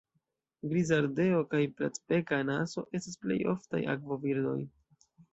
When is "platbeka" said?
1.81-2.39